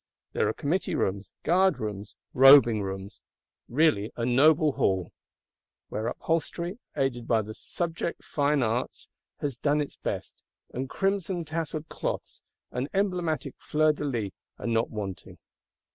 [0.33, 3.21] There are committee rooms, guard rooms, robing rooms:
[3.69, 5.13] really a noble Hall;
[5.89, 9.07] where upholstery, aided by the subject fine arts,
[9.41, 10.41] has done its best;
[10.73, 12.41] and crimson tasseled cloths,
[12.71, 15.37] and emblematic fleurs de lys are not wanting.